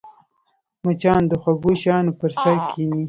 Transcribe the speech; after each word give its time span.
مچان 0.85 1.21
د 1.27 1.31
خوږو 1.41 1.71
شیانو 1.81 2.11
پر 2.19 2.31
سر 2.41 2.55
کښېني 2.65 2.99